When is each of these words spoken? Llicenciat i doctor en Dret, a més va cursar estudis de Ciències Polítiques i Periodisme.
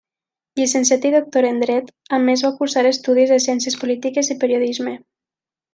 Llicenciat 0.59 1.05
i 1.09 1.11
doctor 1.15 1.47
en 1.49 1.61
Dret, 1.65 1.93
a 2.19 2.21
més 2.25 2.45
va 2.47 2.53
cursar 2.63 2.87
estudis 2.95 3.35
de 3.35 3.41
Ciències 3.47 3.79
Polítiques 3.85 4.35
i 4.37 4.43
Periodisme. 4.45 4.99